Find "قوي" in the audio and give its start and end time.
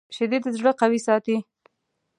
0.79-0.99